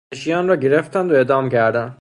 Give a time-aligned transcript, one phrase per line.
[0.13, 1.89] شورشیان را گرفتند و اعدام کردند.